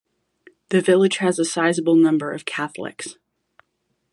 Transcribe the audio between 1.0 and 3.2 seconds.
has a sizeable number of Catholics.